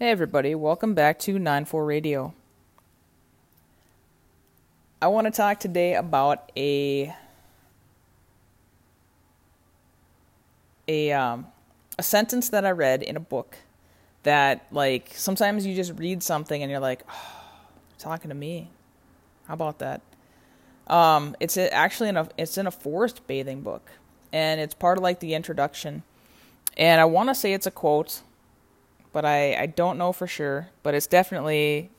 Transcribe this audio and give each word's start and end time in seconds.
Hey 0.00 0.12
everybody, 0.12 0.54
welcome 0.54 0.94
back 0.94 1.18
to 1.18 1.40
94 1.40 1.84
Radio. 1.84 2.32
I 5.02 5.08
want 5.08 5.26
to 5.26 5.32
talk 5.32 5.58
today 5.58 5.96
about 5.96 6.52
a 6.56 7.12
a 10.86 11.10
um, 11.10 11.48
a 11.98 12.04
sentence 12.04 12.50
that 12.50 12.64
I 12.64 12.70
read 12.70 13.02
in 13.02 13.16
a 13.16 13.20
book 13.20 13.56
that 14.22 14.68
like 14.70 15.10
sometimes 15.16 15.66
you 15.66 15.74
just 15.74 15.98
read 15.98 16.22
something 16.22 16.62
and 16.62 16.70
you're 16.70 16.78
like, 16.78 17.02
oh, 17.10 17.40
talking 17.98 18.28
to 18.28 18.36
me. 18.36 18.70
How 19.48 19.54
about 19.54 19.80
that? 19.80 20.00
Um, 20.86 21.34
it's 21.40 21.56
actually 21.56 22.10
in 22.10 22.16
a 22.16 22.28
it's 22.38 22.56
in 22.56 22.68
a 22.68 22.70
forest 22.70 23.26
bathing 23.26 23.62
book, 23.62 23.90
and 24.32 24.60
it's 24.60 24.74
part 24.74 24.96
of 24.96 25.02
like 25.02 25.18
the 25.18 25.34
introduction. 25.34 26.04
And 26.76 27.00
I 27.00 27.04
want 27.04 27.30
to 27.30 27.34
say 27.34 27.52
it's 27.52 27.66
a 27.66 27.72
quote 27.72 28.22
but 29.18 29.24
I, 29.24 29.56
I 29.62 29.66
don't 29.66 29.98
know 29.98 30.12
for 30.12 30.28
sure. 30.28 30.68
But 30.84 30.94
it's 30.94 31.08
definitely 31.08 31.90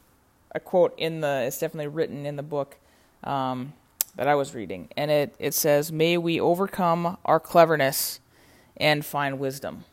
a 0.56 0.60
quote 0.62 0.94
in 0.98 1.20
the 1.20 1.44
it's 1.48 1.60
definitely 1.60 1.88
written 1.88 2.26
in 2.26 2.38
the 2.38 2.44
book 2.44 2.78
um, 3.26 3.74
that 4.16 4.26
I 4.26 4.36
was 4.36 4.56
reading, 4.56 4.88
and 4.96 5.12
it 5.12 5.36
it 5.38 5.54
says, 5.54 5.92
"May 5.92 6.18
we 6.18 6.40
overcome 6.40 7.18
our 7.26 7.38
cleverness 7.38 8.22
and 8.78 9.06
find 9.06 9.38
wisdom." 9.38 9.84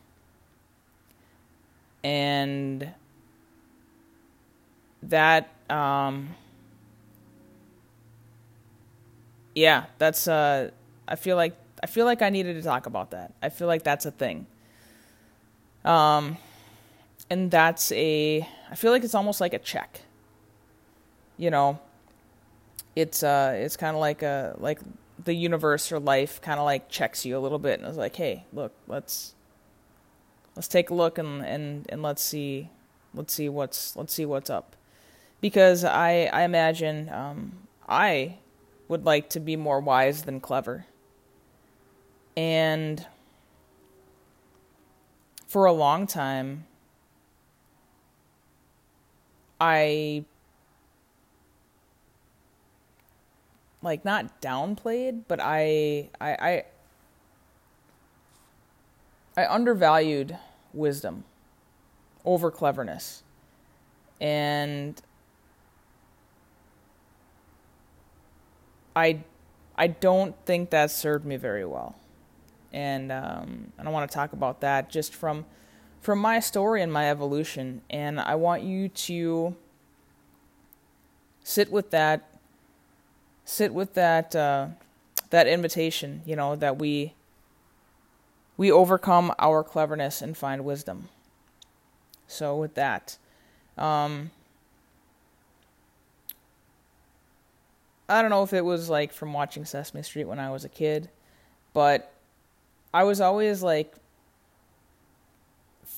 And 2.01 2.93
that 5.03 5.49
um, 5.69 6.29
yeah, 9.53 9.87
that's 9.97 10.29
uh, 10.29 10.71
I 11.09 11.17
feel 11.17 11.35
like 11.35 11.57
I 11.83 11.87
feel 11.87 12.05
like 12.05 12.21
I 12.21 12.29
needed 12.29 12.53
to 12.53 12.61
talk 12.61 12.85
about 12.85 13.11
that. 13.11 13.33
I 13.43 13.49
feel 13.49 13.67
like 13.67 13.83
that's 13.83 14.05
a 14.05 14.11
thing. 14.11 14.47
Um, 15.83 16.37
and 17.29 17.51
that's 17.51 17.91
a 17.91 18.47
I 18.69 18.75
feel 18.75 18.91
like 18.91 19.03
it's 19.03 19.15
almost 19.15 19.41
like 19.41 19.53
a 19.53 19.59
check. 19.59 20.01
You 21.37 21.51
know, 21.51 21.79
it's 22.95 23.23
uh 23.23 23.53
it's 23.55 23.77
kind 23.77 23.95
of 23.95 23.99
like 23.99 24.23
a 24.23 24.55
like 24.59 24.79
the 25.23 25.33
universe 25.33 25.91
or 25.91 25.99
life 25.99 26.41
kind 26.41 26.59
of 26.59 26.65
like 26.65 26.89
checks 26.89 27.25
you 27.25 27.37
a 27.37 27.39
little 27.39 27.59
bit 27.59 27.79
and 27.79 27.87
it's 27.87 27.97
like, 27.97 28.15
"Hey, 28.15 28.45
look, 28.53 28.73
let's 28.87 29.33
let's 30.55 30.67
take 30.67 30.89
a 30.89 30.93
look 30.93 31.17
and 31.17 31.43
and 31.45 31.85
and 31.89 32.01
let's 32.01 32.21
see 32.21 32.69
let's 33.13 33.33
see 33.33 33.49
what's 33.49 33.95
let's 33.95 34.13
see 34.13 34.25
what's 34.25 34.49
up." 34.49 34.75
Because 35.41 35.83
I 35.83 36.29
I 36.33 36.43
imagine 36.43 37.09
um 37.09 37.67
I 37.87 38.37
would 38.87 39.05
like 39.05 39.29
to 39.31 39.39
be 39.39 39.55
more 39.55 39.79
wise 39.79 40.23
than 40.23 40.39
clever. 40.39 40.85
And 42.35 43.05
for 45.47 45.65
a 45.65 45.71
long 45.73 46.05
time, 46.05 46.66
I 49.59 50.25
like 53.81 54.05
not 54.05 54.41
downplayed, 54.41 55.23
but 55.27 55.39
I 55.41 56.09
I 56.19 56.63
I, 59.37 59.41
I 59.41 59.53
undervalued 59.53 60.37
wisdom 60.73 61.23
over 62.25 62.51
cleverness. 62.51 63.23
And 64.19 65.01
I 68.95 69.23
I 69.77 69.87
don't 69.87 70.35
think 70.45 70.71
that 70.71 70.91
served 70.91 71.25
me 71.25 71.37
very 71.37 71.65
well. 71.65 71.95
And 72.73 73.11
um, 73.11 73.71
I 73.79 73.83
don't 73.83 73.93
want 73.93 74.09
to 74.09 74.13
talk 74.13 74.33
about 74.33 74.61
that 74.61 74.89
just 74.89 75.13
from 75.13 75.45
from 76.07 76.19
my 76.19 76.39
story 76.39 76.81
and 76.81 76.93
my 76.93 77.09
evolution. 77.09 77.81
And 77.89 78.17
I 78.17 78.35
want 78.35 78.63
you 78.63 78.87
to 78.87 79.57
sit 81.43 81.69
with 81.69 81.91
that, 81.91 82.39
sit 83.43 83.73
with 83.73 83.93
that, 83.95 84.33
uh, 84.33 84.67
that 85.31 85.47
invitation, 85.47 86.21
you 86.25 86.37
know, 86.37 86.55
that 86.55 86.79
we, 86.79 87.13
we 88.55 88.71
overcome 88.71 89.33
our 89.37 89.65
cleverness 89.65 90.21
and 90.21 90.37
find 90.37 90.63
wisdom. 90.63 91.09
So 92.25 92.55
with 92.55 92.75
that, 92.75 93.17
um, 93.77 94.31
I 98.07 98.21
don't 98.21 98.31
know 98.31 98.43
if 98.43 98.53
it 98.53 98.63
was 98.63 98.89
like 98.89 99.11
from 99.11 99.33
watching 99.33 99.65
Sesame 99.65 100.03
Street 100.03 100.23
when 100.23 100.39
I 100.39 100.51
was 100.51 100.63
a 100.63 100.69
kid, 100.69 101.09
but 101.73 102.13
I 102.93 103.03
was 103.03 103.19
always 103.19 103.61
like 103.61 103.93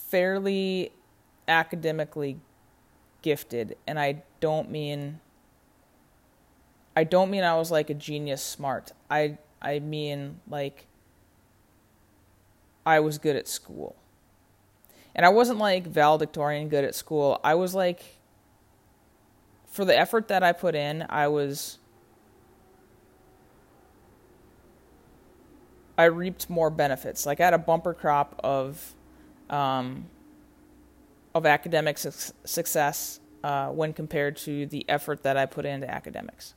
fairly 0.09 0.91
academically 1.47 2.39
gifted 3.21 3.75
and 3.87 3.99
I 3.99 4.23
don't 4.39 4.69
mean 4.69 5.19
I 6.95 7.03
don't 7.03 7.29
mean 7.31 7.43
I 7.43 7.55
was 7.55 7.71
like 7.71 7.89
a 7.89 7.93
genius 7.93 8.43
smart. 8.43 8.91
I 9.09 9.37
I 9.61 9.79
mean 9.79 10.41
like 10.49 10.85
I 12.85 12.99
was 12.99 13.17
good 13.17 13.35
at 13.35 13.47
school. 13.47 13.95
And 15.15 15.25
I 15.25 15.29
wasn't 15.29 15.59
like 15.59 15.85
valedictorian 15.85 16.69
good 16.69 16.83
at 16.83 16.95
school. 16.95 17.39
I 17.43 17.55
was 17.55 17.75
like 17.75 18.03
for 19.67 19.85
the 19.85 19.97
effort 19.97 20.27
that 20.29 20.43
I 20.43 20.53
put 20.53 20.75
in, 20.75 21.05
I 21.09 21.27
was 21.27 21.77
I 25.97 26.05
reaped 26.05 26.49
more 26.49 26.69
benefits. 26.69 27.25
Like 27.25 27.41
I 27.41 27.45
had 27.45 27.53
a 27.53 27.59
bumper 27.59 27.93
crop 27.93 28.39
of 28.43 28.95
um, 29.49 30.05
of 31.33 31.45
academic 31.45 31.97
su- 31.97 32.33
success 32.43 33.19
uh, 33.43 33.69
when 33.69 33.93
compared 33.93 34.37
to 34.37 34.65
the 34.65 34.85
effort 34.89 35.23
that 35.23 35.37
I 35.37 35.45
put 35.45 35.65
into 35.65 35.89
academics. 35.89 36.53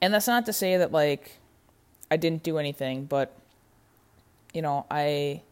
And 0.00 0.14
that's 0.14 0.26
not 0.26 0.46
to 0.46 0.52
say 0.52 0.76
that 0.76 0.92
like 0.92 1.38
I 2.10 2.16
didn't 2.16 2.42
do 2.42 2.58
anything, 2.58 3.04
but 3.04 3.36
you 4.52 4.62
know, 4.62 4.86
I 4.90 5.42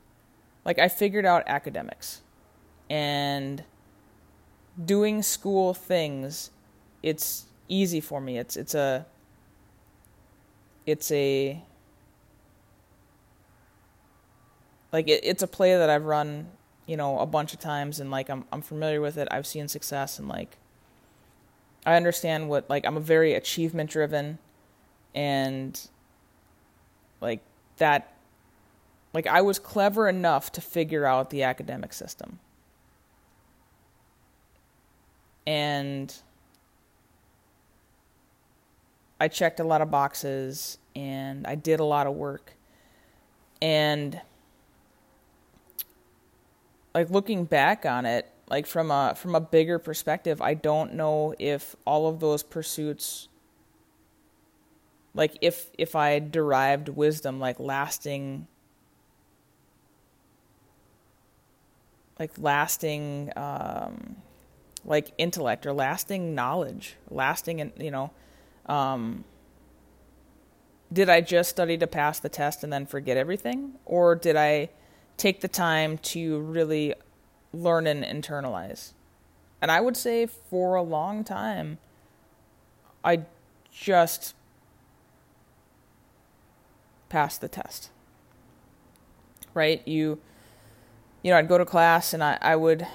like 0.64 0.78
I 0.78 0.88
figured 0.88 1.26
out 1.26 1.44
academics 1.46 2.22
and 2.88 3.64
doing 4.84 5.22
school 5.22 5.74
things 5.74 6.50
it's 7.02 7.46
easy 7.68 8.00
for 8.00 8.20
me. 8.20 8.38
It's 8.38 8.56
it's 8.56 8.74
a 8.74 9.06
it's 10.86 11.10
a 11.12 11.62
like 14.92 15.08
it, 15.08 15.20
it's 15.24 15.42
a 15.42 15.46
play 15.46 15.76
that 15.76 15.90
I've 15.90 16.04
run, 16.04 16.48
you 16.86 16.96
know, 16.96 17.18
a 17.18 17.26
bunch 17.26 17.52
of 17.52 17.60
times 17.60 18.00
and 18.00 18.10
like 18.10 18.28
I'm 18.28 18.44
I'm 18.52 18.62
familiar 18.62 19.00
with 19.00 19.16
it. 19.16 19.28
I've 19.30 19.46
seen 19.46 19.68
success 19.68 20.18
and 20.18 20.28
like 20.28 20.56
I 21.84 21.96
understand 21.96 22.48
what 22.48 22.68
like 22.68 22.84
I'm 22.84 22.96
a 22.96 23.00
very 23.00 23.34
achievement 23.34 23.90
driven 23.90 24.38
and 25.14 25.80
like 27.20 27.40
that 27.78 28.12
like 29.12 29.26
I 29.26 29.40
was 29.40 29.58
clever 29.58 30.08
enough 30.08 30.52
to 30.52 30.60
figure 30.60 31.06
out 31.06 31.30
the 31.30 31.42
academic 31.42 31.92
system. 31.92 32.38
And 35.46 36.14
I 39.20 39.28
checked 39.28 39.60
a 39.60 39.64
lot 39.64 39.80
of 39.80 39.90
boxes 39.90 40.78
and 40.94 41.46
I 41.46 41.54
did 41.54 41.80
a 41.80 41.84
lot 41.84 42.06
of 42.06 42.14
work. 42.14 42.52
And 43.62 44.20
like 46.96 47.10
looking 47.10 47.44
back 47.44 47.84
on 47.84 48.06
it, 48.06 48.26
like 48.48 48.66
from 48.66 48.90
a 48.90 49.14
from 49.14 49.34
a 49.34 49.40
bigger 49.40 49.78
perspective, 49.78 50.40
I 50.40 50.54
don't 50.54 50.94
know 50.94 51.34
if 51.38 51.76
all 51.84 52.08
of 52.08 52.20
those 52.20 52.42
pursuits 52.42 53.28
like 55.12 55.36
if 55.42 55.68
if 55.76 55.94
I 55.94 56.18
derived 56.20 56.88
wisdom 56.88 57.38
like 57.38 57.60
lasting 57.60 58.46
like 62.18 62.32
lasting 62.38 63.30
um 63.36 64.16
like 64.82 65.12
intellect 65.18 65.66
or 65.66 65.74
lasting 65.74 66.34
knowledge, 66.34 66.96
lasting 67.10 67.60
and 67.60 67.72
you 67.78 67.90
know 67.90 68.10
um 68.64 69.24
did 70.90 71.10
I 71.10 71.20
just 71.20 71.50
study 71.50 71.76
to 71.76 71.86
pass 71.86 72.20
the 72.20 72.30
test 72.30 72.64
and 72.64 72.72
then 72.72 72.86
forget 72.86 73.18
everything? 73.18 73.72
Or 73.84 74.14
did 74.14 74.34
I 74.36 74.70
take 75.16 75.40
the 75.40 75.48
time 75.48 75.98
to 75.98 76.40
really 76.40 76.94
learn 77.52 77.86
and 77.86 78.04
internalize. 78.04 78.92
And 79.60 79.70
I 79.70 79.80
would 79.80 79.96
say 79.96 80.26
for 80.26 80.74
a 80.74 80.82
long 80.82 81.24
time, 81.24 81.78
I 83.04 83.22
just 83.72 84.34
passed 87.08 87.40
the 87.40 87.48
test. 87.48 87.90
Right? 89.54 89.86
You, 89.86 90.18
you 91.22 91.30
know, 91.30 91.38
I'd 91.38 91.48
go 91.48 91.56
to 91.56 91.64
class 91.64 92.12
and 92.12 92.22
I, 92.22 92.36
I 92.42 92.56
would, 92.56 92.86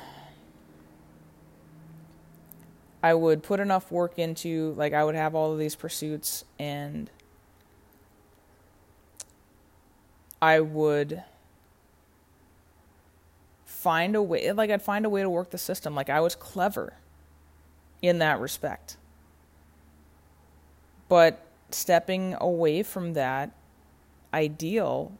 I 3.02 3.16
would 3.16 3.42
put 3.42 3.60
enough 3.60 3.92
work 3.92 4.20
into, 4.20 4.74
like, 4.78 4.94
I 4.94 5.04
would 5.04 5.16
have 5.16 5.34
all 5.34 5.52
of 5.52 5.58
these 5.58 5.76
pursuits 5.76 6.46
and 6.60 7.10
I 10.40 10.60
would 10.60 11.24
find 13.82 14.16
a 14.16 14.22
way 14.22 14.52
like 14.52 14.70
I'd 14.70 14.82
find 14.82 15.06
a 15.06 15.10
way 15.10 15.24
to 15.24 15.30
work 15.30 15.50
the 15.50 15.58
system 15.58 15.96
like 15.96 16.08
I 16.10 16.20
was 16.20 16.36
clever 16.36 16.94
in 18.02 18.20
that 18.20 18.40
respect. 18.40 18.98
But 21.10 21.44
stepping 21.72 22.36
away 22.40 22.84
from 22.84 23.14
that 23.14 23.52
ideal 24.34 25.12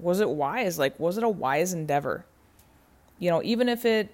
was 0.00 0.18
it 0.18 0.28
wise? 0.28 0.76
Like 0.76 0.98
was 0.98 1.18
it 1.18 1.22
a 1.22 1.28
wise 1.28 1.72
endeavor? 1.72 2.24
You 3.20 3.30
know, 3.30 3.42
even 3.44 3.68
if 3.68 3.84
it 3.84 4.12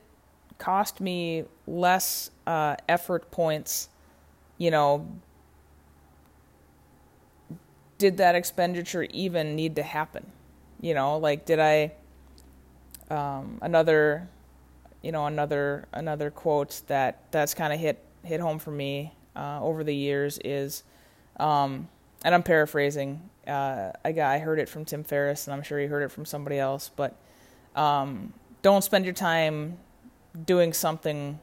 cost 0.59 1.01
me 1.01 1.45
less 1.67 2.31
uh, 2.47 2.77
effort 2.87 3.31
points, 3.31 3.89
you 4.59 4.71
know, 4.71 5.07
did 7.97 8.19
that 8.19 8.35
expenditure 8.35 9.05
even 9.05 9.57
need 9.57 9.77
to 9.77 9.83
happen? 9.83 10.27
You 10.83 10.93
know, 10.93 11.17
like 11.17 11.47
did 11.47 11.61
I 11.61 11.93
um, 13.11 13.59
another 13.63 14.29
you 15.03 15.13
know 15.13 15.27
another 15.27 15.87
another 15.93 16.31
quote 16.31 16.83
that 16.87 17.31
that's 17.31 17.55
kind 17.55 17.73
of 17.73 17.79
hit 17.79 18.03
hit 18.23 18.41
home 18.41 18.59
for 18.59 18.71
me 18.71 19.13
uh, 19.35 19.61
over 19.63 19.85
the 19.85 19.95
years 19.95 20.39
is 20.45 20.83
um, 21.39 21.89
and 22.25 22.35
I'm 22.35 22.43
paraphrasing 22.43 23.29
uh, 23.47 23.93
I 24.05 24.09
I 24.21 24.39
heard 24.39 24.59
it 24.59 24.69
from 24.69 24.85
Tim 24.85 25.05
Ferriss 25.05 25.47
and 25.47 25.55
I'm 25.55 25.63
sure 25.63 25.79
he 25.79 25.87
heard 25.87 26.03
it 26.03 26.11
from 26.11 26.25
somebody 26.25 26.59
else 26.59 26.91
but 26.95 27.17
um, 27.75 28.33
don't 28.63 28.83
spend 28.83 29.05
your 29.05 29.15
time 29.15 29.79
doing 30.45 30.73
something 30.73 31.39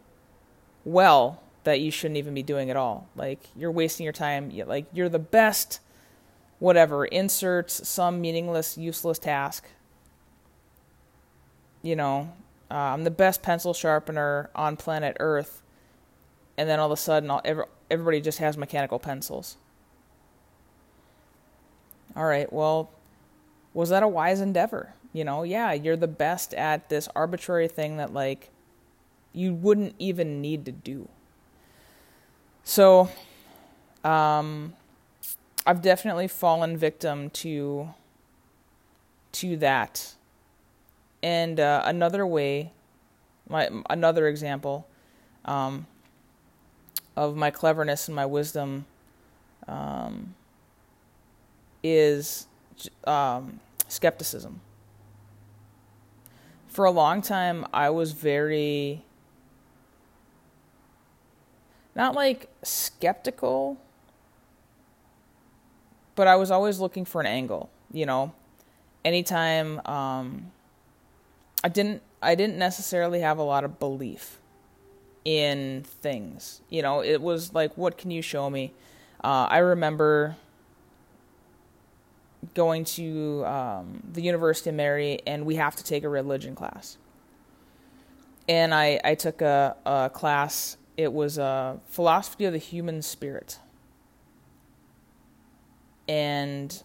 well 0.83 1.41
that 1.63 1.79
you 1.79 1.91
shouldn't 1.91 2.17
even 2.17 2.33
be 2.33 2.43
doing 2.43 2.69
at 2.69 2.75
all. 2.75 3.07
Like 3.15 3.39
you're 3.55 3.71
wasting 3.71 4.03
your 4.03 4.13
time. 4.13 4.51
Like 4.65 4.85
you're 4.93 5.09
the 5.09 5.19
best 5.19 5.79
whatever 6.59 7.05
inserts 7.05 7.87
some 7.87 8.21
meaningless 8.21 8.77
useless 8.77 9.19
task 9.19 9.65
you 11.83 11.95
know, 11.95 12.33
uh, 12.71 12.75
I'm 12.75 13.03
the 13.03 13.11
best 13.11 13.43
pencil 13.43 13.75
sharpener 13.75 14.49
on 14.55 14.75
planet 14.77 15.15
Earth, 15.19 15.61
and 16.57 16.67
then 16.67 16.79
all 16.79 16.87
of 16.87 16.97
a 16.97 17.01
sudden, 17.01 17.29
all, 17.29 17.41
every, 17.45 17.65
everybody 17.91 18.19
just 18.19 18.39
has 18.39 18.57
mechanical 18.57 18.97
pencils. 18.97 19.57
All 22.15 22.25
right, 22.25 22.51
well, 22.51 22.89
was 23.75 23.89
that 23.89 24.01
a 24.01 24.07
wise 24.07 24.41
endeavor? 24.41 24.93
You 25.13 25.23
know, 25.23 25.43
yeah, 25.43 25.73
you're 25.73 25.97
the 25.97 26.07
best 26.07 26.55
at 26.55 26.89
this 26.89 27.07
arbitrary 27.15 27.67
thing 27.67 27.97
that, 27.97 28.11
like, 28.11 28.49
you 29.33 29.53
wouldn't 29.53 29.93
even 29.99 30.41
need 30.41 30.65
to 30.65 30.71
do. 30.71 31.07
So, 32.63 33.09
um, 34.03 34.73
I've 35.65 35.81
definitely 35.81 36.27
fallen 36.27 36.77
victim 36.77 37.29
to 37.31 37.89
to 39.33 39.57
that 39.57 40.13
and 41.23 41.57
uh, 41.59 41.81
another 41.85 42.27
way, 42.27 42.73
my 43.47 43.69
another 43.89 44.27
example 44.27 44.85
um, 45.45 45.87
of 47.15 47.35
my 47.37 47.49
cleverness 47.49 48.09
and 48.09 48.15
my 48.15 48.25
wisdom 48.25 48.85
um, 49.67 50.35
is 51.81 52.47
um, 53.05 53.61
skepticism. 53.87 54.59
For 56.67 56.85
a 56.85 56.91
long 56.91 57.21
time, 57.21 57.65
I 57.71 57.89
was 57.89 58.11
very 58.11 59.03
not 61.95 62.15
like 62.15 62.49
skeptical, 62.63 63.77
but 66.15 66.27
I 66.27 66.35
was 66.35 66.51
always 66.51 66.79
looking 66.79 67.05
for 67.05 67.21
an 67.21 67.27
angle. 67.27 67.69
You 67.93 68.07
know, 68.07 68.33
anytime 69.05 69.79
um, 69.85 70.51
I 71.63 71.69
didn't 71.69 72.01
I 72.21 72.35
didn't 72.35 72.57
necessarily 72.57 73.21
have 73.21 73.37
a 73.37 73.43
lot 73.43 73.63
of 73.63 73.79
belief 73.79 74.39
in 75.25 75.83
things. 75.83 76.61
You 76.69 76.81
know, 76.81 77.01
it 77.03 77.21
was 77.21 77.53
like, 77.53 77.77
what 77.77 77.97
can 77.97 78.11
you 78.11 78.21
show 78.21 78.49
me? 78.49 78.73
Uh, 79.23 79.47
I 79.49 79.59
remember 79.59 80.35
going 82.53 82.83
to 82.83 83.45
um, 83.45 84.03
the 84.11 84.21
University 84.21 84.69
of 84.69 84.75
Mary, 84.75 85.21
and 85.25 85.45
we 85.45 85.55
have 85.55 85.75
to 85.77 85.83
take 85.83 86.03
a 86.03 86.09
religion 86.09 86.55
class. 86.55 86.97
And 88.49 88.73
I, 88.73 88.99
I 89.03 89.15
took 89.15 89.41
a, 89.41 89.77
a 89.85 90.11
class. 90.13 90.77
It 90.97 91.13
was 91.13 91.37
a 91.37 91.79
philosophy 91.87 92.45
of 92.45 92.51
the 92.51 92.59
human 92.59 93.01
spirit, 93.01 93.59
and 96.07 96.83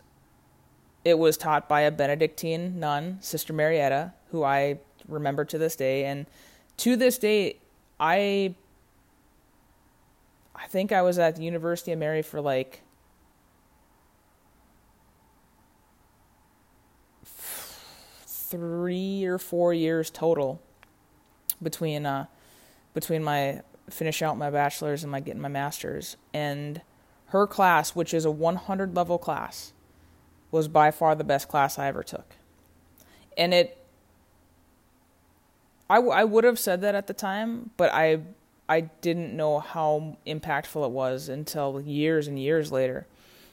it 1.04 1.18
was 1.18 1.36
taught 1.36 1.68
by 1.68 1.80
a 1.80 1.90
Benedictine 1.90 2.78
nun, 2.78 3.18
Sister 3.20 3.52
Marietta, 3.52 4.12
who 4.30 4.44
I 4.44 4.78
remember 5.06 5.44
to 5.46 5.58
this 5.58 5.76
day. 5.76 6.04
And 6.04 6.26
to 6.78 6.96
this 6.96 7.18
day, 7.18 7.58
I 7.98 8.54
I 10.54 10.66
think 10.66 10.92
I 10.92 11.02
was 11.02 11.18
at 11.18 11.36
the 11.36 11.42
University 11.42 11.92
of 11.92 11.98
Mary 11.98 12.22
for 12.22 12.40
like 12.40 12.82
three 18.48 19.24
or 19.24 19.38
four 19.38 19.74
years 19.74 20.10
total 20.10 20.60
between 21.62 22.06
uh 22.06 22.26
between 22.94 23.22
my 23.22 23.60
finish 23.90 24.22
out 24.22 24.38
my 24.38 24.50
bachelor's 24.50 25.02
and 25.02 25.12
my 25.12 25.20
getting 25.20 25.40
my 25.40 25.48
master's 25.48 26.16
and 26.32 26.80
her 27.26 27.46
class 27.46 27.94
which 27.94 28.14
is 28.14 28.24
a 28.24 28.30
100 28.30 28.96
level 28.96 29.18
class 29.18 29.72
was 30.50 30.66
by 30.66 30.90
far 30.90 31.14
the 31.14 31.24
best 31.24 31.46
class 31.46 31.78
I 31.78 31.88
ever 31.88 32.02
took 32.02 32.36
and 33.36 33.52
it 33.52 33.84
I, 35.90 35.96
w- 35.96 36.12
I 36.12 36.24
would 36.24 36.44
have 36.44 36.58
said 36.58 36.80
that 36.82 36.94
at 36.94 37.06
the 37.06 37.14
time, 37.14 37.70
but 37.76 37.92
I 37.92 38.20
I 38.68 38.82
didn't 38.82 39.34
know 39.34 39.60
how 39.60 40.18
impactful 40.26 40.84
it 40.84 40.90
was 40.90 41.28
until 41.30 41.80
years 41.80 42.28
and 42.28 42.38
years 42.38 42.70
later. 42.70 43.06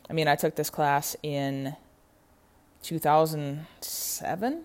I 0.10 0.14
mean, 0.14 0.28
I 0.28 0.36
took 0.36 0.56
this 0.56 0.70
class 0.70 1.16
in 1.24 1.76
2007. 2.84 4.64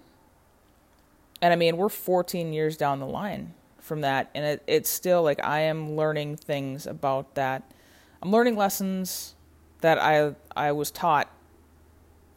And 1.43 1.52
I 1.52 1.56
mean, 1.56 1.76
we're 1.76 1.88
14 1.88 2.52
years 2.52 2.76
down 2.76 2.99
the 2.99 3.06
line 3.06 3.55
from 3.78 4.00
that. 4.00 4.28
And 4.34 4.44
it, 4.44 4.62
it's 4.66 4.90
still 4.90 5.23
like 5.23 5.43
I 5.44 5.61
am 5.61 5.96
learning 5.96 6.37
things 6.37 6.87
about 6.87 7.34
that. 7.37 7.62
I'm 8.20 8.32
learning 8.32 8.56
lessons 8.56 9.34
that 9.81 9.99
I, 9.99 10.34
I 10.55 10.73
was 10.73 10.90
taught 10.90 11.31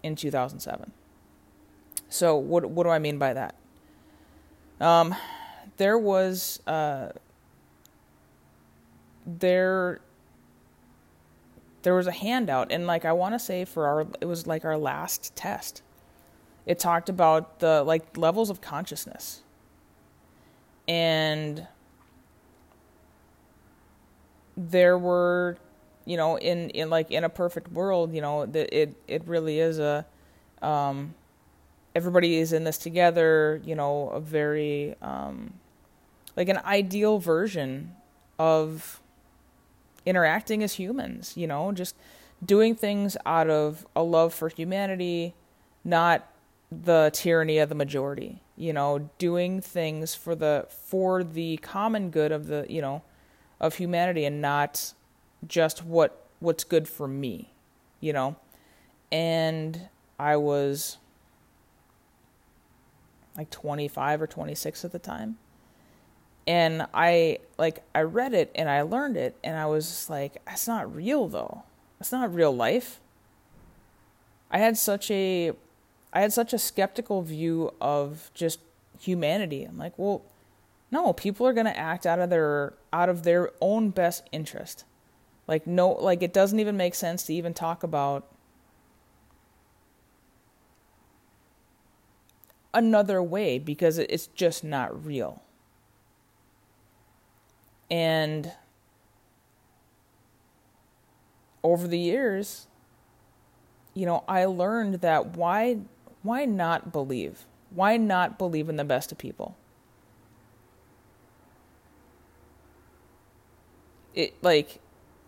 in 0.04 0.16
2007. 0.16 0.92
So, 2.10 2.38
what, 2.38 2.66
what 2.70 2.84
do 2.84 2.90
I 2.90 3.00
mean 3.00 3.18
by 3.18 3.34
that? 3.34 3.56
Um, 4.80 5.16
there 5.78 5.98
was 5.98 6.60
uh, 6.68 7.10
there 9.26 10.02
there 11.84 11.96
was 11.96 12.08
a 12.08 12.12
handout, 12.12 12.72
and 12.72 12.88
like 12.88 13.06
I 13.06 13.14
want 13.14 13.36
to 13.36 13.40
say 13.40 13.66
for 13.66 13.86
our 13.88 14.08
it 14.22 14.26
was 14.26 14.48
like 14.48 14.66
our 14.66 14.78
last 14.78 15.36
test. 15.36 15.82
It 16.66 16.80
talked 16.80 17.10
about 17.10 17.60
the 17.60 17.84
like 17.84 18.18
levels 18.18 18.50
of 18.50 18.62
consciousness, 18.62 19.42
and 20.88 21.68
there 24.56 24.98
were 24.98 25.58
you 26.06 26.18
know 26.18 26.38
in 26.38 26.70
in 26.72 26.90
like 26.90 27.12
in 27.12 27.24
a 27.24 27.30
perfect 27.30 27.72
world 27.72 28.14
you 28.14 28.22
know 28.22 28.46
that 28.46 28.76
it 28.78 28.96
it 29.08 29.24
really 29.28 29.60
is 29.60 29.80
a 29.80 30.06
um 30.62 31.14
everybody 31.96 32.38
is 32.38 32.54
in 32.54 32.64
this 32.64 32.78
together, 32.78 33.62
you 33.64 33.76
know, 33.76 34.10
a 34.10 34.20
very 34.20 34.96
um, 35.02 35.54
like 36.36 36.50
an 36.50 36.60
ideal 36.66 37.20
version 37.20 37.94
of 38.40 39.02
interacting 40.06 40.64
as 40.64 40.74
humans, 40.74 41.34
you 41.36 41.48
know, 41.48 41.72
just 41.72 41.96
doing 42.44 42.76
things 42.76 43.16
out 43.26 43.50
of 43.50 43.86
a 43.96 44.04
love 44.04 44.34
for 44.34 44.50
humanity, 44.50 45.34
not 45.84 46.28
the 46.72 47.12
tyranny 47.14 47.60
of 47.60 47.70
the 47.70 47.76
majority, 47.76 48.42
you 48.58 48.74
know, 48.74 49.10
doing 49.18 49.62
things 49.62 50.16
for 50.16 50.36
the 50.36 50.66
for 50.70 51.24
the 51.24 51.58
common 51.58 52.10
good 52.10 52.32
of 52.32 52.48
the, 52.48 52.66
you 52.68 52.82
know, 52.82 53.04
of 53.60 53.76
humanity 53.76 54.26
and 54.26 54.42
not 54.42 54.94
just 55.48 55.86
what 55.86 56.26
what's 56.40 56.64
good 56.64 56.88
for 56.88 57.08
me, 57.08 57.54
you 58.00 58.12
know. 58.12 58.36
And 59.12 59.90
I 60.20 60.36
was 60.38 60.98
like 63.38 63.50
25 63.50 64.22
or 64.22 64.28
26 64.28 64.86
at 64.86 64.92
the 64.92 65.00
time. 65.00 65.38
And 66.46 66.88
I 66.94 67.40
like 67.58 67.84
I 67.96 68.02
read 68.02 68.34
it 68.34 68.52
and 68.54 68.70
I 68.70 68.82
learned 68.82 69.16
it 69.16 69.38
and 69.44 69.58
I 69.58 69.66
was 69.66 69.88
just 69.88 70.10
like 70.10 70.44
that's 70.46 70.68
not 70.68 70.94
real 70.94 71.28
though. 71.28 71.64
That's 72.00 72.12
not 72.12 72.34
real 72.34 72.54
life. 72.54 73.00
I 74.52 74.58
had 74.58 74.78
such 74.78 75.10
a 75.10 75.54
I 76.12 76.22
had 76.22 76.34
such 76.34 76.54
a 76.54 76.60
skeptical 76.60 77.22
view 77.22 77.74
of 77.82 78.30
just 78.34 78.60
humanity. 79.00 79.64
I'm 79.64 79.78
like, 79.78 79.94
well, 79.98 80.22
no, 80.92 81.12
people 81.14 81.48
are 81.48 81.54
going 81.54 81.66
to 81.66 81.78
act 81.78 82.06
out 82.06 82.20
of 82.20 82.30
their 82.30 82.74
out 82.92 83.10
of 83.10 83.24
their 83.24 83.52
own 83.62 83.90
best 83.90 84.24
interest. 84.32 84.86
Like 85.48 85.66
no 85.66 85.90
like 85.92 86.22
it 86.22 86.34
doesn't 86.34 86.60
even 86.60 86.78
make 86.78 86.94
sense 86.94 87.24
to 87.24 87.34
even 87.34 87.54
talk 87.54 87.84
about 87.84 88.28
another 92.74 93.22
way 93.22 93.60
because 93.60 93.98
it's 93.98 94.28
just 94.28 94.64
not 94.64 95.06
real. 95.06 95.42
And 97.90 98.52
over 101.64 101.88
the 101.88 101.98
years, 102.00 102.68
you 103.94 104.06
know, 104.06 104.24
I 104.28 104.46
learned 104.46 104.96
that 105.02 105.38
why 105.38 105.80
why 106.22 106.46
not 106.46 106.92
believe? 106.92 107.46
Why 107.72 107.98
not 107.98 108.38
believe 108.38 108.70
in 108.70 108.76
the 108.78 108.84
best 108.84 109.12
of 109.12 109.18
people? 109.18 109.56
It 114.14 114.36
like 114.44 114.80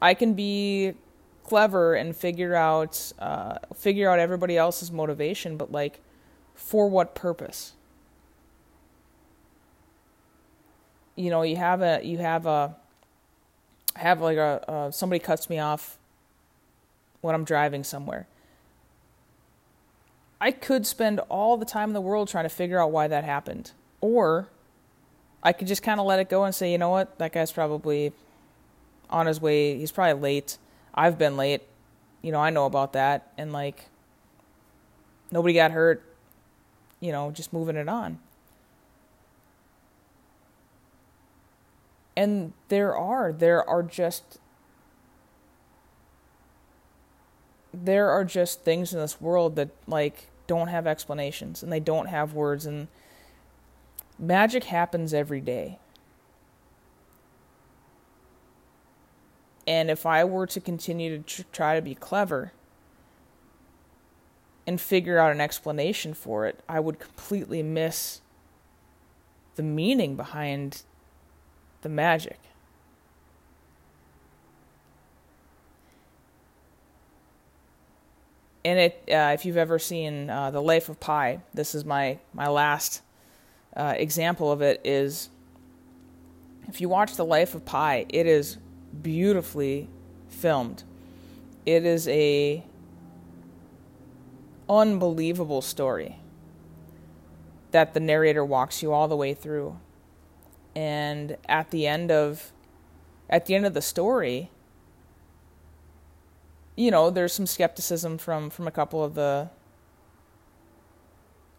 I 0.02 0.14
can 0.14 0.34
be 0.34 0.94
clever 1.44 1.96
and 1.96 2.16
figure 2.16 2.56
out 2.56 3.12
uh, 3.20 3.58
figure 3.76 4.10
out 4.10 4.20
everybody 4.20 4.58
else's 4.58 4.92
motivation, 4.92 5.58
but 5.58 5.72
like 5.72 6.02
for 6.56 6.90
what 6.90 7.14
purpose? 7.14 7.74
You 11.16 11.30
know, 11.30 11.44
you 11.44 11.56
have 11.56 11.82
a 11.82 12.02
you 12.04 12.18
have 12.18 12.46
a 12.46 12.76
have 13.96 14.22
like 14.22 14.38
a 14.38 14.90
somebody 14.92 15.20
cuts 15.20 15.50
me 15.50 15.60
off 15.60 15.98
when 17.22 17.36
I'm 17.36 17.46
driving 17.46 17.84
somewhere. 17.84 18.28
I 20.40 20.52
could 20.52 20.86
spend 20.86 21.20
all 21.30 21.58
the 21.58 21.66
time 21.66 21.90
in 21.90 21.94
the 21.94 22.02
world 22.02 22.28
trying 22.28 22.44
to 22.44 22.50
figure 22.50 22.80
out 22.80 22.92
why 22.92 23.08
that 23.08 23.24
happened. 23.24 23.72
Or 24.02 24.50
I 25.42 25.54
could 25.54 25.68
just 25.68 25.82
kind 25.82 26.00
of 26.00 26.06
let 26.06 26.20
it 26.20 26.30
go 26.30 26.44
and 26.44 26.54
say, 26.54 26.72
you 26.72 26.78
know 26.78 26.90
what, 26.90 27.18
that 27.20 27.32
guy's 27.32 27.52
probably 27.52 28.12
on 29.10 29.28
his 29.28 29.40
way. 29.40 29.78
He's 29.78 29.92
probably 29.92 30.22
late. 30.22 30.58
I've 30.94 31.18
been 31.18 31.38
late. 31.38 31.62
You 32.22 32.32
know, 32.32 32.40
I 32.40 32.50
know 32.50 32.66
about 32.66 32.94
that. 32.94 33.32
And 33.38 33.54
like, 33.54 33.86
nobody 35.32 35.54
got 35.54 35.72
hurt. 35.72 36.04
You 37.00 37.12
know, 37.12 37.32
just 37.32 37.54
moving 37.54 37.76
it 37.76 37.90
on. 37.90 38.20
And 42.18 42.54
there 42.70 42.96
are, 42.96 43.34
there 43.34 43.68
are 43.70 43.84
just, 43.84 44.40
there 47.74 48.10
are 48.10 48.24
just 48.24 48.62
things 48.62 48.94
in 48.94 49.00
this 49.00 49.20
world 49.20 49.56
that 49.58 49.70
like 49.86 50.30
don't 50.48 50.70
have 50.70 50.88
explanations 50.88 51.62
and 51.62 51.72
they 51.72 51.80
don't 51.80 52.08
have 52.08 52.34
words 52.34 52.66
and 52.66 52.88
magic 54.18 54.66
happens 54.66 55.14
every 55.14 55.42
day. 55.42 55.80
And 59.68 59.90
if 59.90 60.06
I 60.06 60.24
were 60.24 60.46
to 60.48 60.60
continue 60.60 61.18
to 61.18 61.24
tr- 61.24 61.48
try 61.52 61.76
to 61.76 61.82
be 61.82 61.96
clever 61.96 62.54
and 64.68 64.82
figure 64.82 65.20
out 65.20 65.32
an 65.32 65.42
explanation 65.42 66.14
for 66.14 66.46
it, 66.48 66.60
I 66.68 66.80
would 66.80 67.00
completely 67.00 67.62
miss 67.62 68.22
the 69.56 69.64
meaning 69.64 70.16
behind 70.16 70.84
the 71.82 71.90
magic. 71.90 72.40
And 78.64 78.80
it, 78.80 79.04
uh, 79.12 79.32
if 79.34 79.46
you've 79.46 79.58
ever 79.58 79.78
seen 79.78 80.30
uh, 80.30 80.50
The 80.50 80.62
Life 80.62 80.90
of 80.90 81.00
Pi, 81.00 81.40
this 81.54 81.76
is 81.76 81.86
my 81.86 82.18
my 82.34 82.48
last 82.48 83.04
uh, 83.78 83.94
example 83.96 84.52
of 84.52 84.64
it. 84.64 84.82
Is 84.84 85.30
if 86.68 86.82
you 86.82 86.90
watch 86.90 87.16
The 87.16 87.26
Life 87.26 87.54
of 87.54 87.64
Pi, 87.64 88.08
it 88.10 88.26
is 88.26 88.58
beautifully 89.04 89.88
filmed. 90.30 90.84
It 91.68 91.86
is 91.86 92.08
a 92.08 92.64
unbelievable 94.70 95.62
story 95.62 96.20
that 97.72 97.94
the 97.94 98.00
narrator 98.00 98.44
walks 98.44 98.82
you 98.82 98.94
all 98.94 99.08
the 99.08 99.16
way 99.16 99.34
through. 99.34 99.78
And 100.76 101.38
at 101.48 101.72
the 101.72 101.88
end 101.88 102.12
of 102.12 102.52
at 103.30 103.48
the 103.48 103.56
end 103.56 103.66
of 103.66 103.74
the 103.74 103.82
story, 103.82 104.52
you 106.76 106.92
know, 106.92 107.10
there's 107.10 107.34
some 107.34 107.46
skepticism 107.46 108.18
from 108.18 108.50
from 108.50 108.68
a 108.68 108.72
couple 108.72 109.04
of 109.04 109.16
the 109.16 109.50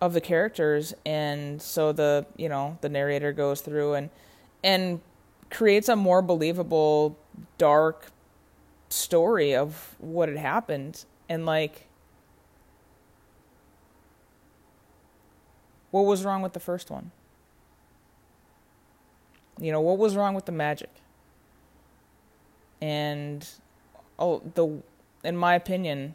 of 0.00 0.12
the 0.12 0.20
characters 0.20 0.94
and 1.04 1.60
so 1.60 1.92
the, 1.92 2.26
you 2.36 2.48
know, 2.48 2.78
the 2.82 2.88
narrator 2.88 3.32
goes 3.32 3.60
through 3.60 3.94
and 3.94 4.10
and 4.62 5.00
creates 5.50 5.88
a 5.88 5.96
more 5.96 6.22
believable 6.22 7.18
dark 7.56 8.06
story 8.88 9.54
of 9.54 9.94
what 9.98 10.28
had 10.28 10.38
happened 10.38 11.04
and 11.28 11.46
like 11.46 11.86
what 15.96 16.06
was 16.06 16.24
wrong 16.24 16.42
with 16.42 16.52
the 16.52 16.60
first 16.60 16.90
one 16.90 17.10
you 19.58 19.72
know 19.72 19.80
what 19.80 19.98
was 19.98 20.16
wrong 20.16 20.34
with 20.34 20.44
the 20.44 20.52
magic 20.52 20.90
and 22.80 23.48
oh 24.18 24.42
the 24.54 24.82
in 25.24 25.36
my 25.36 25.54
opinion 25.54 26.14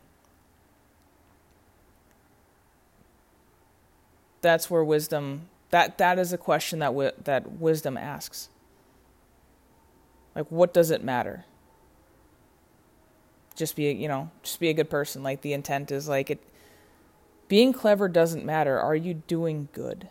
that's 4.41 4.69
where 4.69 4.83
wisdom 4.83 5.49
that 5.71 5.97
that 5.97 6.19
is 6.19 6.33
a 6.33 6.37
question 6.37 6.79
that 6.79 6.87
wi- 6.87 7.13
that 7.23 7.51
wisdom 7.53 7.97
asks 7.97 8.49
like, 10.35 10.47
what 10.49 10.73
does 10.73 10.91
it 10.91 11.03
matter? 11.03 11.45
Just 13.55 13.75
be, 13.75 13.91
you 13.91 14.07
know, 14.07 14.31
just 14.43 14.59
be 14.59 14.69
a 14.69 14.73
good 14.73 14.89
person. 14.89 15.23
Like, 15.23 15.41
the 15.41 15.53
intent 15.53 15.91
is 15.91 16.07
like 16.07 16.29
it. 16.29 16.39
Being 17.51 17.73
clever 17.73 18.07
doesn't 18.07 18.45
matter. 18.45 18.79
Are 18.79 18.95
you 18.95 19.13
doing 19.13 19.67
good? 19.73 20.07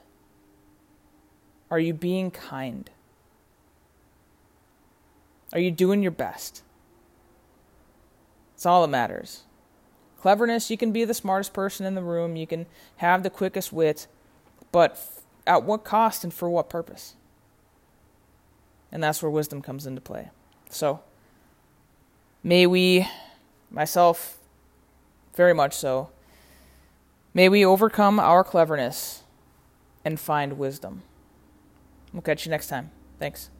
Are 1.70 1.78
you 1.78 1.94
being 1.94 2.30
kind? 2.30 2.90
Are 5.54 5.58
you 5.58 5.70
doing 5.70 6.02
your 6.02 6.10
best? 6.10 6.62
It's 8.54 8.66
all 8.66 8.82
that 8.82 8.88
matters. 8.88 9.44
Cleverness, 10.20 10.70
you 10.70 10.76
can 10.76 10.92
be 10.92 11.06
the 11.06 11.14
smartest 11.14 11.54
person 11.54 11.86
in 11.86 11.94
the 11.94 12.02
room, 12.02 12.36
you 12.36 12.46
can 12.46 12.66
have 12.96 13.22
the 13.22 13.30
quickest 13.30 13.72
wit, 13.72 14.06
but 14.70 15.02
at 15.46 15.62
what 15.62 15.82
cost 15.82 16.22
and 16.24 16.34
for 16.34 16.50
what 16.50 16.68
purpose? 16.68 17.14
And 18.92 19.02
that's 19.02 19.22
where 19.22 19.30
wisdom 19.30 19.62
comes 19.62 19.86
into 19.86 20.02
play. 20.02 20.28
So, 20.68 21.00
may 22.42 22.66
we, 22.66 23.08
myself, 23.70 24.36
very 25.34 25.54
much 25.54 25.74
so, 25.74 26.10
may 27.34 27.48
we 27.48 27.64
overcome 27.64 28.18
our 28.18 28.44
cleverness 28.44 29.24
and 30.04 30.18
find 30.18 30.58
wisdom. 30.58 31.02
We'll 32.12 32.22
catch 32.22 32.44
you 32.44 32.50
next 32.50 32.68
time. 32.68 32.90
Thanks. 33.18 33.50